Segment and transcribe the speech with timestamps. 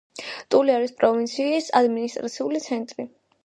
[0.53, 3.11] ტულიარის პროვინციის ადმინისტრაციული ცენტრი.